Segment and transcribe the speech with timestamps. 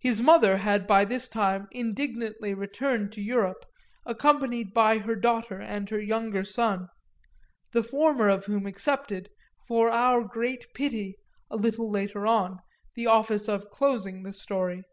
[0.00, 3.66] His mother had by this time indignantly returned to Europe,
[4.06, 6.88] accompanied by her daughter and her younger son
[7.72, 9.28] the former of whom accepted,
[9.66, 11.18] for our great pity,
[11.50, 12.60] a little later on,
[12.94, 14.84] the office of closing the story.